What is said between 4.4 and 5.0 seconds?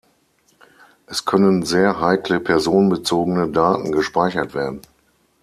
werden.